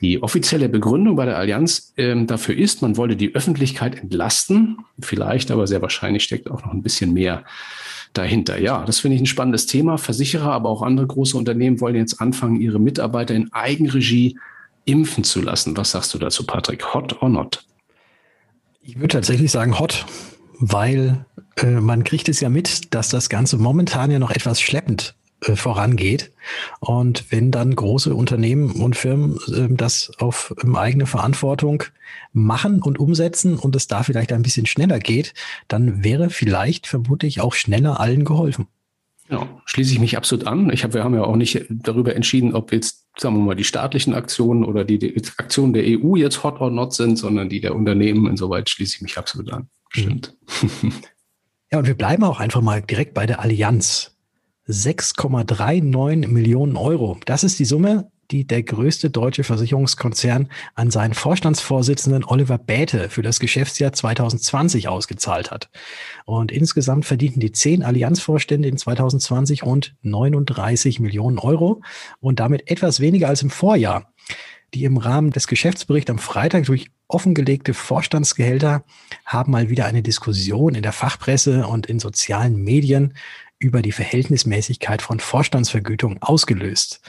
[0.00, 4.78] Die offizielle Begründung bei der Allianz äh, dafür ist, man wolle die Öffentlichkeit entlasten.
[4.98, 7.44] Vielleicht, aber sehr wahrscheinlich steckt auch noch ein bisschen mehr
[8.14, 8.58] dahinter.
[8.58, 9.98] Ja, das finde ich ein spannendes Thema.
[9.98, 14.38] Versicherer, aber auch andere große Unternehmen wollen jetzt anfangen, ihre Mitarbeiter in Eigenregie
[14.86, 15.76] impfen zu lassen.
[15.76, 16.94] Was sagst du dazu, Patrick?
[16.94, 17.66] Hot or not?
[18.80, 20.06] Ich würde tatsächlich sagen hot,
[20.60, 25.14] weil äh, man kriegt es ja mit, dass das Ganze momentan ja noch etwas schleppend
[25.40, 26.32] vorangeht.
[26.80, 31.84] Und wenn dann große Unternehmen und Firmen äh, das auf ähm, eigene Verantwortung
[32.32, 35.34] machen und umsetzen und es da vielleicht ein bisschen schneller geht,
[35.68, 38.66] dann wäre vielleicht vermutlich auch schneller allen geholfen.
[39.30, 40.70] Ja, schließe ich mich absolut an.
[40.70, 43.64] Ich hab, wir haben ja auch nicht darüber entschieden, ob jetzt, sagen wir mal, die
[43.64, 47.60] staatlichen Aktionen oder die, die Aktionen der EU jetzt hot or not sind, sondern die
[47.60, 48.26] der Unternehmen.
[48.26, 49.68] Insoweit schließe ich mich absolut an.
[49.90, 50.36] Stimmt.
[51.70, 54.16] Ja, und wir bleiben auch einfach mal direkt bei der Allianz.
[54.68, 57.18] 6,39 Millionen Euro.
[57.24, 63.22] Das ist die Summe, die der größte deutsche Versicherungskonzern an seinen Vorstandsvorsitzenden Oliver Bäte für
[63.22, 65.70] das Geschäftsjahr 2020 ausgezahlt hat.
[66.26, 71.82] Und insgesamt verdienten die zehn Allianzvorstände in 2020 rund 39 Millionen Euro
[72.20, 74.12] und damit etwas weniger als im Vorjahr.
[74.74, 78.84] Die im Rahmen des Geschäftsberichts am Freitag durch offengelegte Vorstandsgehälter
[79.24, 83.14] haben mal wieder eine Diskussion in der Fachpresse und in sozialen Medien
[83.58, 87.00] über die Verhältnismäßigkeit von Vorstandsvergütungen ausgelöst.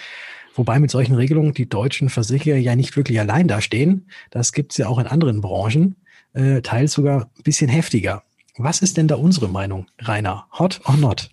[0.55, 4.09] Wobei mit solchen Regelungen die deutschen Versicherer ja nicht wirklich allein dastehen.
[4.31, 5.95] Das gibt es ja auch in anderen Branchen,
[6.33, 8.23] äh, teils sogar ein bisschen heftiger.
[8.57, 10.47] Was ist denn da unsere Meinung, Rainer?
[10.57, 11.29] Hot or not?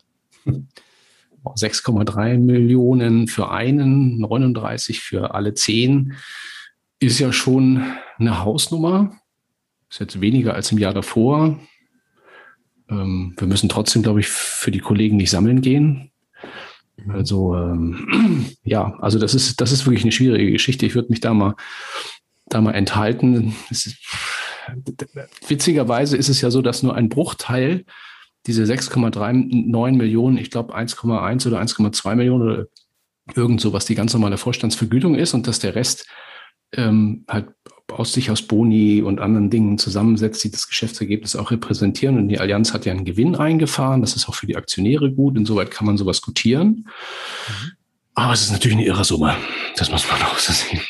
[1.54, 6.14] 6,3 Millionen für einen, 39 für alle zehn
[6.98, 7.84] ist ja schon
[8.18, 9.18] eine Hausnummer.
[9.90, 11.58] Ist jetzt weniger als im Jahr davor.
[12.88, 16.10] Ähm, wir müssen trotzdem, glaube ich, für die Kollegen nicht sammeln gehen.
[16.96, 17.10] Mhm.
[17.10, 20.86] Also ähm, ja, also das ist das ist wirklich eine schwierige Geschichte.
[20.86, 21.54] Ich würde mich da mal
[22.48, 23.54] da mal enthalten.
[23.70, 23.96] Ist,
[25.48, 27.84] witzigerweise ist es ja so, dass nur ein Bruchteil
[28.46, 32.66] diese 6,39 Millionen, ich glaube 1,1 oder 1,2 Millionen oder
[33.34, 36.06] irgend so, was die ganz normale Vorstandsvergütung ist und dass der Rest
[36.72, 37.48] ähm, halt
[37.92, 42.18] aus sich aus Boni und anderen Dingen zusammensetzt, die das Geschäftsergebnis auch repräsentieren.
[42.18, 44.00] Und die Allianz hat ja einen Gewinn eingefahren.
[44.00, 45.36] Das ist auch für die Aktionäre gut.
[45.36, 46.88] Insoweit kann man sowas gutieren.
[47.48, 47.75] Mhm.
[48.18, 49.36] Aber es ist natürlich eine irre Summe.
[49.76, 50.80] Das muss man auch so sehen.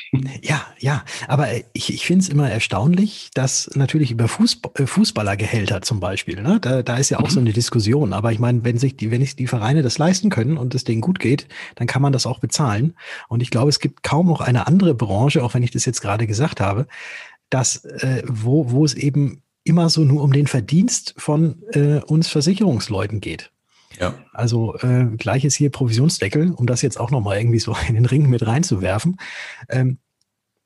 [0.42, 1.04] Ja, ja.
[1.26, 6.40] Aber ich, ich finde es immer erstaunlich, dass natürlich über Fußball, äh, Fußballergehälter zum Beispiel,
[6.40, 7.30] ne, da, da ist ja auch mhm.
[7.30, 8.12] so eine Diskussion.
[8.12, 10.84] Aber ich meine, wenn sich die, wenn sich die Vereine das leisten können und es
[10.84, 12.94] denen gut geht, dann kann man das auch bezahlen.
[13.26, 16.02] Und ich glaube, es gibt kaum noch eine andere Branche, auch wenn ich das jetzt
[16.02, 16.86] gerade gesagt habe,
[17.50, 22.28] dass, äh, wo, wo es eben immer so nur um den Verdienst von äh, uns
[22.28, 23.50] Versicherungsleuten geht.
[23.98, 24.14] Ja.
[24.32, 28.28] Also äh, gleiches hier Provisionsdeckel, um das jetzt auch nochmal irgendwie so in den Ring
[28.28, 29.16] mit reinzuwerfen.
[29.68, 29.98] Ähm,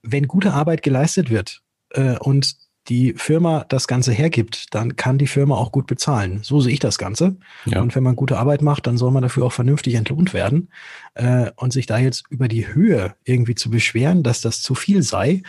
[0.02, 2.56] wenn gute Arbeit geleistet wird äh, und
[2.88, 6.40] die Firma das Ganze hergibt, dann kann die Firma auch gut bezahlen.
[6.42, 7.36] So sehe ich das Ganze.
[7.66, 7.80] Ja.
[7.82, 10.70] Und wenn man gute Arbeit macht, dann soll man dafür auch vernünftig entlohnt werden.
[11.14, 15.02] Äh, und sich da jetzt über die Höhe irgendwie zu beschweren, dass das zu viel
[15.02, 15.42] sei,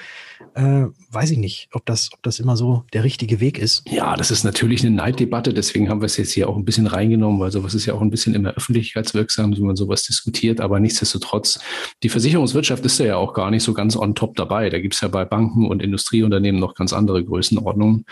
[0.55, 3.83] äh, weiß ich nicht, ob das, ob das immer so der richtige Weg ist.
[3.87, 6.87] Ja, das ist natürlich eine Neiddebatte, deswegen haben wir es jetzt hier auch ein bisschen
[6.87, 10.79] reingenommen, weil sowas ist ja auch ein bisschen immer öffentlichkeitswirksam, wenn man sowas diskutiert, aber
[10.79, 11.59] nichtsdestotrotz,
[12.01, 14.69] die Versicherungswirtschaft ist ja auch gar nicht so ganz on top dabei.
[14.71, 18.05] Da gibt es ja bei Banken und Industrieunternehmen noch ganz andere Größenordnungen.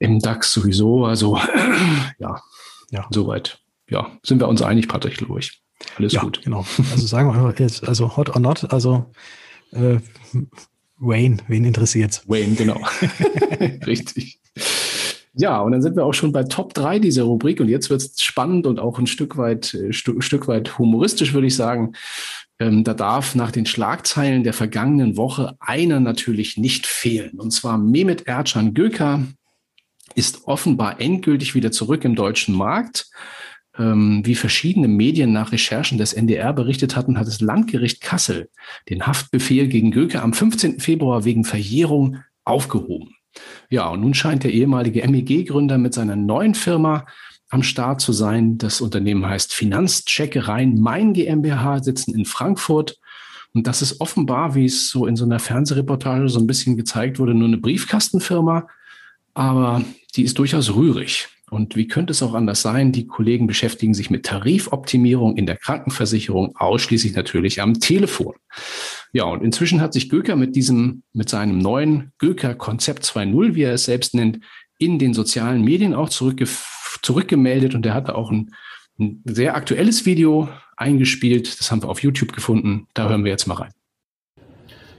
[0.00, 1.38] Im DAX sowieso, also
[2.18, 2.40] ja,
[2.90, 3.06] ja.
[3.10, 3.60] soweit.
[3.90, 5.62] Ja, sind wir uns einig, Patrick, glaube ich.
[5.96, 6.42] Alles ja, gut.
[6.42, 6.64] Genau.
[6.90, 9.06] Also sagen wir einfach jetzt, also hot or not, also
[9.72, 9.98] äh,
[10.98, 12.28] Wayne, wen interessiert's?
[12.28, 12.80] Wayne, genau.
[13.86, 14.40] Richtig.
[15.34, 18.02] Ja, und dann sind wir auch schon bei Top 3 dieser Rubrik und jetzt wird
[18.02, 21.92] es spannend und auch ein Stück weit, äh, Stu Stück weit humoristisch, würde ich sagen.
[22.58, 27.38] Ähm, da darf nach den Schlagzeilen der vergangenen Woche einer natürlich nicht fehlen.
[27.38, 29.22] Und zwar Mehmet Ercan Göker
[30.16, 33.08] ist offenbar endgültig wieder zurück im deutschen Markt.
[33.78, 38.50] Ähm, wie verschiedene Medien nach Recherchen des NDR berichtet hatten, hat das Landgericht Kassel
[38.88, 40.80] den Haftbefehl gegen Göker am 15.
[40.80, 43.14] Februar wegen Verjährung aufgehoben.
[43.70, 47.06] Ja, und nun scheint der ehemalige MEG-Gründer mit seiner neuen Firma
[47.50, 48.58] am Start zu sein.
[48.58, 52.98] Das Unternehmen heißt Finanzcheckereien Main GmbH, sitzen in Frankfurt.
[53.54, 57.18] Und das ist offenbar, wie es so in so einer Fernsehreportage so ein bisschen gezeigt
[57.18, 58.66] wurde, nur eine Briefkastenfirma.
[59.34, 59.82] Aber
[60.16, 61.28] die ist durchaus rührig.
[61.50, 62.92] Und wie könnte es auch anders sein?
[62.92, 68.34] Die Kollegen beschäftigen sich mit Tarifoptimierung in der Krankenversicherung, ausschließlich natürlich am Telefon.
[69.12, 73.62] Ja, und inzwischen hat sich Göker mit diesem, mit seinem neuen Göker Konzept 2.0, wie
[73.62, 74.40] er es selbst nennt,
[74.78, 76.46] in den sozialen Medien auch zurückge
[77.02, 78.54] zurückgemeldet und er hatte auch ein,
[78.98, 81.60] ein sehr aktuelles Video eingespielt.
[81.60, 82.86] Das haben wir auf YouTube gefunden.
[82.94, 83.72] Da hören wir jetzt mal rein.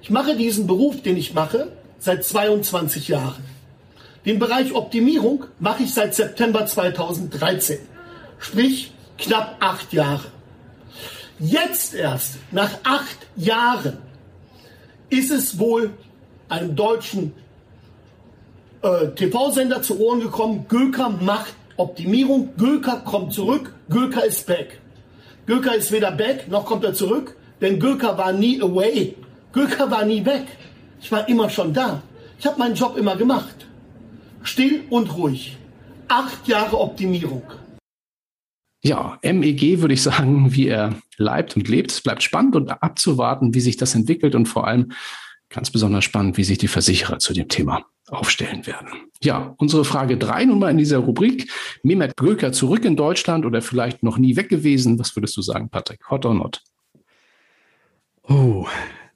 [0.01, 3.43] Ich mache diesen Beruf, den ich mache, seit 22 Jahren.
[4.25, 7.79] Den Bereich Optimierung mache ich seit September 2013.
[8.39, 10.25] Sprich, knapp acht Jahre.
[11.39, 13.97] Jetzt erst, nach acht Jahren,
[15.09, 15.91] ist es wohl
[16.49, 17.33] einem deutschen
[18.81, 22.49] äh, TV-Sender zu Ohren gekommen, Göker macht Optimierung.
[22.57, 23.73] Göker kommt zurück.
[23.89, 24.79] Göker ist back.
[25.45, 29.15] Göker ist weder back, noch kommt er zurück, denn Göker war nie away.
[29.53, 30.45] Göker war nie weg.
[31.01, 32.03] Ich war immer schon da.
[32.37, 33.65] Ich habe meinen Job immer gemacht.
[34.49, 35.57] Still und ruhig.
[36.07, 37.43] Acht Jahre Optimierung.
[38.81, 41.91] Ja, MEG würde ich sagen, wie er leibt und lebt.
[41.91, 44.91] Es bleibt spannend und abzuwarten, wie sich das entwickelt und vor allem
[45.49, 48.87] ganz besonders spannend, wie sich die Versicherer zu dem Thema aufstellen werden.
[49.21, 51.51] Ja, unsere Frage drei nun mal in dieser Rubrik.
[51.83, 54.97] Mehmet Gröker zurück in Deutschland oder vielleicht noch nie weg gewesen?
[54.97, 56.09] Was würdest du sagen, Patrick?
[56.09, 56.63] Hot or not?
[58.23, 58.65] Oh,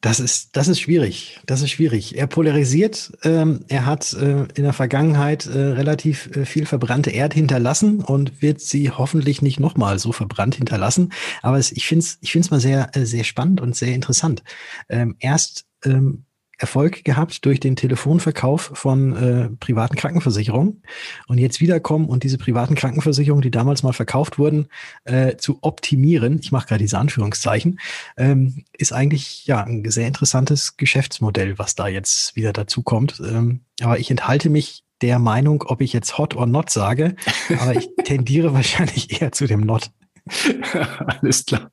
[0.04, 1.39] das ist, das ist schwierig.
[1.46, 2.18] Das ist schwierig.
[2.18, 3.13] Er polarisiert.
[3.24, 8.42] Ähm, er hat äh, in der Vergangenheit äh, relativ äh, viel verbrannte Erde hinterlassen und
[8.42, 11.13] wird sie hoffentlich nicht nochmal so verbrannt hinterlassen.
[11.42, 14.44] Aber es, ich finde es ich find's mal sehr, äh, sehr spannend und sehr interessant.
[14.89, 16.26] Ähm, erst ähm,
[16.63, 20.82] Erfolg gehabt durch den Telefonverkauf von äh, privaten Krankenversicherungen
[21.28, 24.67] und jetzt wiederkommen und diese privaten Krankenversicherungen, die damals mal verkauft wurden,
[25.04, 27.82] äh, zu optimieren, ich mache gerade diese Anführungszeichen,
[28.15, 33.19] ähm, ist eigentlich ja ein sehr interessantes Geschäftsmodell, was da jetzt wieder dazu kommt.
[33.19, 37.17] Ähm, aber ich enthalte mich der Meinung, ob ich jetzt hot or not sage,
[37.60, 39.91] aber ich tendiere wahrscheinlich eher zu dem not.
[41.05, 41.71] Alles klar.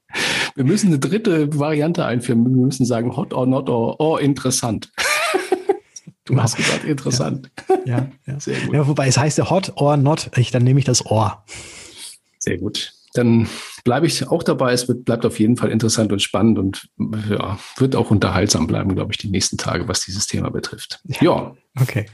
[0.54, 2.44] Wir müssen eine dritte Variante einführen.
[2.44, 4.90] Wir müssen sagen hot or not or, or interessant.
[6.26, 7.50] Du hast gesagt interessant.
[7.86, 8.72] Ja, ja, Sehr gut.
[8.72, 10.30] Ja, wobei es heißt ja hot or not.
[10.36, 11.44] Ich, dann nehme ich das Ohr.
[12.38, 12.92] Sehr gut.
[13.14, 13.48] Dann
[13.85, 14.73] bleibe ich auch dabei.
[14.73, 16.88] Es wird, bleibt auf jeden Fall interessant und spannend und
[17.29, 21.01] ja, wird auch unterhaltsam bleiben, glaube ich, die nächsten Tage, was dieses Thema betrifft.
[21.05, 21.16] Ja.
[21.21, 21.55] ja.
[21.81, 22.07] Okay.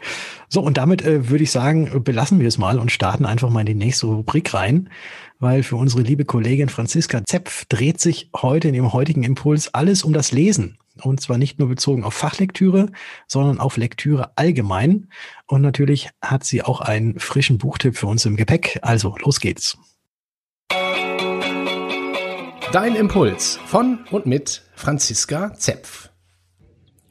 [0.49, 3.61] So, und damit äh, würde ich sagen, belassen wir es mal und starten einfach mal
[3.61, 4.91] in die nächste Rubrik rein
[5.39, 10.03] weil für unsere liebe Kollegin Franziska Zepf dreht sich heute in ihrem heutigen Impuls alles
[10.03, 10.79] um das Lesen.
[11.03, 12.91] Und zwar nicht nur bezogen auf Fachlektüre,
[13.27, 15.09] sondern auf Lektüre allgemein.
[15.47, 18.79] Und natürlich hat sie auch einen frischen Buchtipp für uns im Gepäck.
[18.81, 19.77] Also, los geht's.
[22.73, 26.11] Dein Impuls von und mit Franziska Zepf.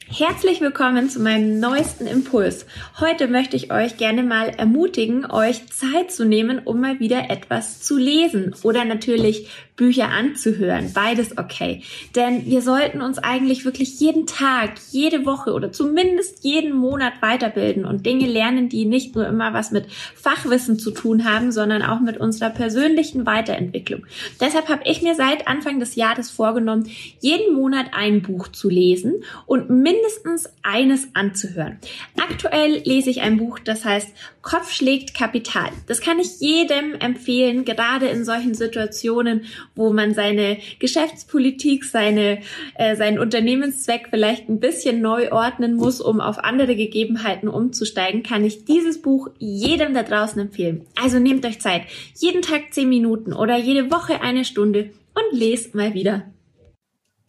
[0.06, 2.66] Herzlich willkommen zu meinem neuesten Impuls.
[3.00, 7.82] Heute möchte ich euch gerne mal ermutigen, euch Zeit zu nehmen, um mal wieder etwas
[7.82, 10.94] zu lesen oder natürlich Bücher anzuhören.
[10.94, 11.82] Beides okay.
[12.16, 17.86] Denn wir sollten uns eigentlich wirklich jeden Tag, jede Woche oder zumindest jeden Monat weiterbilden
[17.86, 22.00] und Dinge lernen, die nicht nur immer was mit Fachwissen zu tun haben, sondern auch
[22.00, 24.06] mit unserer persönlichen Weiterentwicklung.
[24.40, 29.24] Deshalb habe ich mir seit Anfang des Jahres vorgenommen, jeden Monat ein Buch zu lesen
[29.46, 31.80] und mindestens eines anzuhören.
[32.18, 34.10] Aktuell lese ich ein Buch, das heißt
[34.46, 35.72] Kopf schlägt Kapital.
[35.88, 42.42] Das kann ich jedem empfehlen, gerade in solchen Situationen, wo man seine Geschäftspolitik, seine,
[42.76, 48.46] äh, seinen Unternehmenszweck vielleicht ein bisschen neu ordnen muss, um auf andere Gegebenheiten umzusteigen, kann
[48.46, 50.86] ich dieses Buch jedem da draußen empfehlen.
[50.96, 51.82] Also nehmt euch Zeit.
[52.16, 56.32] Jeden Tag zehn Minuten oder jede Woche eine Stunde und lest mal wieder.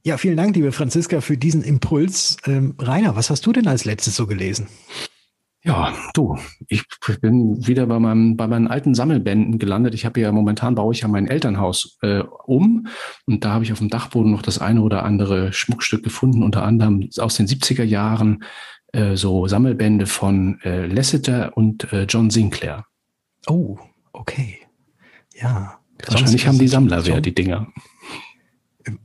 [0.04, 2.36] Ja, vielen Dank, liebe Franziska, für diesen Impuls.
[2.44, 4.68] Ähm, Rainer, was hast du denn als letztes so gelesen?
[5.66, 6.84] Ja, du, ich
[7.20, 9.94] bin wieder bei, meinem, bei meinen alten Sammelbänden gelandet.
[9.94, 12.86] Ich habe ja momentan baue ich ja mein Elternhaus äh, um
[13.26, 16.62] und da habe ich auf dem Dachboden noch das eine oder andere Schmuckstück gefunden, unter
[16.62, 18.44] anderem aus den 70er Jahren
[18.92, 22.86] äh, so Sammelbände von äh, Lasseter und äh, John Sinclair.
[23.48, 23.76] Oh,
[24.12, 24.60] okay.
[25.34, 25.80] Ja.
[26.06, 27.66] Wahrscheinlich haben die Sammler wer, die Dinger.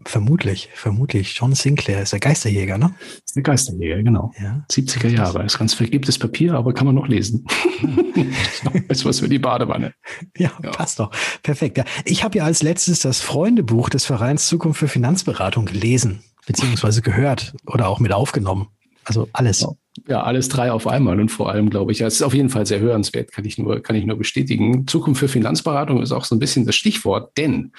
[0.05, 1.35] Vermutlich, vermutlich.
[1.35, 2.93] John Sinclair ist der Geisterjäger, ne?
[3.25, 4.31] Ist der Geisterjäger, genau.
[4.39, 4.63] Ja.
[4.69, 5.43] 70er Jahre.
[5.43, 7.45] Ist ganz vergibtes Papier, aber kann man noch lesen.
[8.89, 9.93] Ist was für die Badewanne.
[10.37, 10.71] Ja, ja.
[10.71, 11.11] passt doch.
[11.43, 11.77] Perfekt.
[11.77, 11.85] Ja.
[12.05, 17.53] Ich habe ja als letztes das Freundebuch des Vereins Zukunft für Finanzberatung gelesen, beziehungsweise gehört
[17.65, 18.67] oder auch mit aufgenommen.
[19.03, 19.65] Also alles.
[20.07, 22.65] Ja, alles drei auf einmal und vor allem glaube ich, es ist auf jeden Fall
[22.65, 24.87] sehr hörenswert, kann ich nur, kann ich nur bestätigen.
[24.87, 27.73] Zukunft für Finanzberatung ist auch so ein bisschen das Stichwort, denn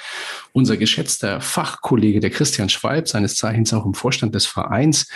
[0.53, 5.09] unser geschätzter Fachkollege, der Christian Schwalb, seines Zeichens auch im Vorstand des Vereins,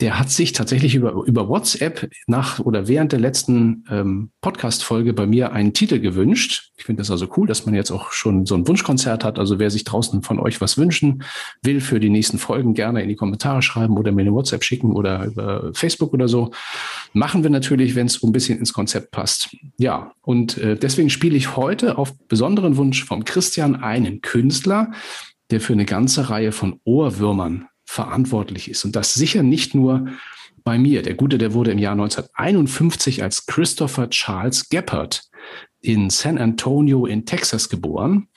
[0.00, 5.26] der hat sich tatsächlich über, über WhatsApp nach oder während der letzten ähm, Podcast-Folge bei
[5.26, 6.70] mir einen Titel gewünscht.
[6.76, 9.40] Ich finde das also cool, dass man jetzt auch schon so ein Wunschkonzert hat.
[9.40, 11.24] Also wer sich draußen von euch was wünschen
[11.62, 14.92] will für die nächsten Folgen, gerne in die Kommentare schreiben oder mir eine WhatsApp schicken
[14.92, 16.50] oder über Facebook oder so so.
[17.12, 19.56] Machen wir natürlich, wenn es ein bisschen ins Konzept passt.
[19.78, 24.92] Ja, und äh, deswegen spiele ich heute auf besonderen Wunsch vom Christian einen Künstler,
[25.50, 28.84] der für eine ganze Reihe von Ohrwürmern verantwortlich ist.
[28.84, 30.08] Und das sicher nicht nur
[30.62, 31.02] bei mir.
[31.02, 35.22] Der Gute, der wurde im Jahr 1951 als Christopher Charles Geppert
[35.80, 38.28] in San Antonio in Texas geboren.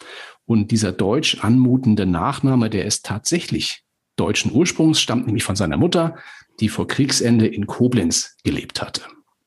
[0.46, 3.84] Und dieser deutsch anmutende Nachname, der ist tatsächlich
[4.16, 6.16] deutschen Ursprungs, stammt nämlich von seiner Mutter,
[6.60, 9.02] die vor Kriegsende in Koblenz gelebt hatte.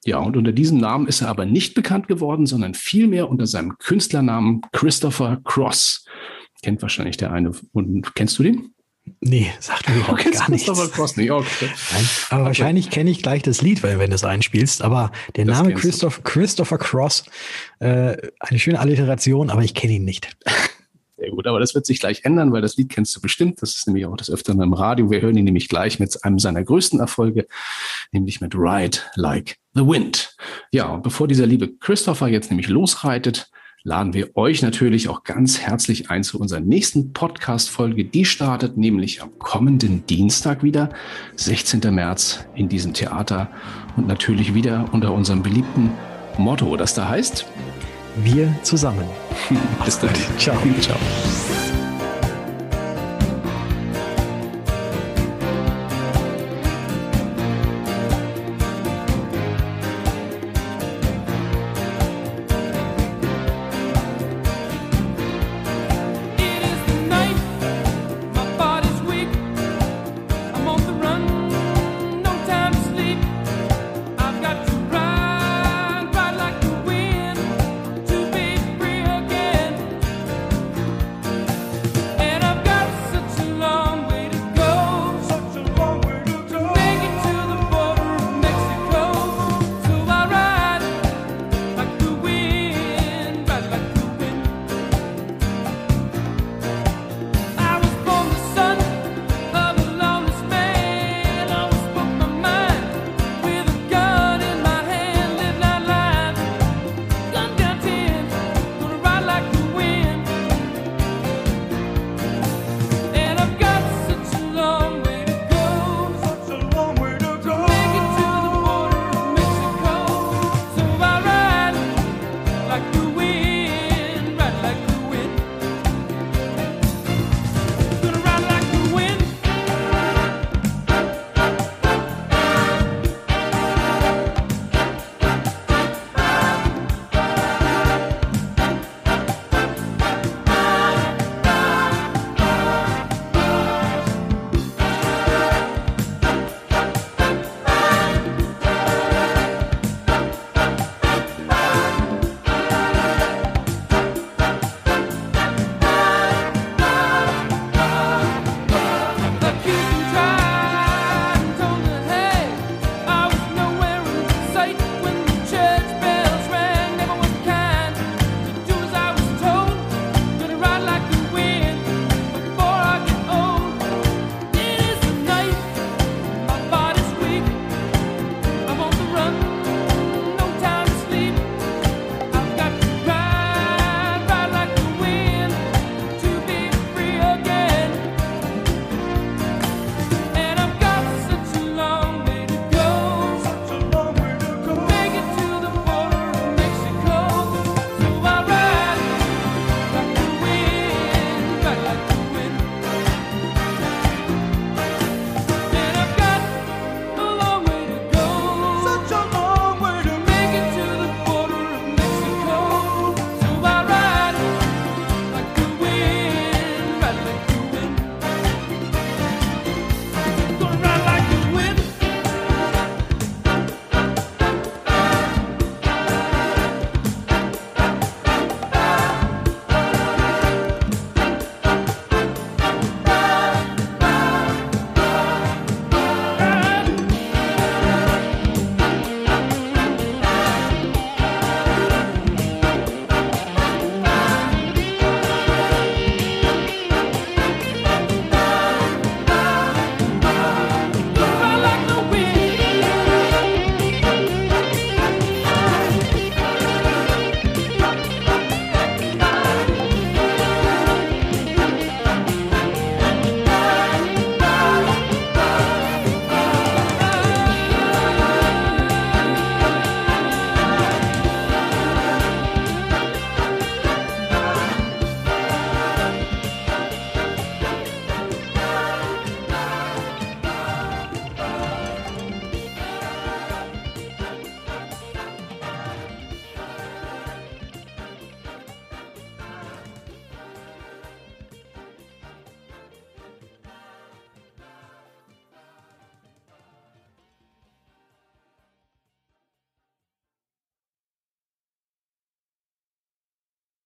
[0.05, 3.79] Ja, und unter diesem Namen ist er aber nicht bekannt geworden, sondern vielmehr unter seinem
[3.79, 6.05] Künstlernamen Christopher Cross.
[6.63, 7.53] Kennt wahrscheinlich der eine.
[7.73, 8.75] Und kennst du den?
[9.21, 10.67] Nee, sagt mir überhaupt gar nichts.
[10.67, 11.31] Christopher Cross nicht.
[11.31, 11.47] Okay.
[11.93, 12.47] Nein, aber okay.
[12.47, 14.83] wahrscheinlich kenne ich gleich das Lied, wenn, wenn du es einspielst.
[14.83, 17.25] Aber der das Name Christoph, Christopher Cross,
[17.81, 20.37] äh, eine schöne Alliteration, aber ich kenne ihn nicht.
[21.23, 23.63] Sehr gut, aber das wird sich gleich ändern, weil das Lied kennst du bestimmt.
[23.63, 25.09] Das ist nämlich auch das Öfteren im Radio.
[25.09, 27.47] Wir hören ihn nämlich gleich mit einem seiner größten Erfolge,
[28.11, 30.35] nämlich mit Ride Like the Wind.
[30.73, 33.53] Ja, und bevor dieser liebe Christopher jetzt nämlich losreitet,
[33.85, 38.05] laden wir euch natürlich auch ganz herzlich ein zu unserer nächsten Podcast-Folge.
[38.05, 40.91] Die startet nämlich am kommenden Dienstag wieder,
[41.37, 41.83] 16.
[41.95, 43.49] März in diesem Theater
[43.97, 45.93] und natürlich wieder unter unserem beliebten
[46.37, 47.47] Motto, das da heißt,
[48.17, 49.07] wir zusammen.
[49.85, 50.11] Bis dann.
[50.39, 50.57] Ciao.
[50.81, 50.97] Ciao.